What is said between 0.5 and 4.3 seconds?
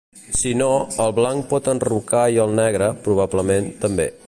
no, el blanc pot enrocar i el negre, probablement, també.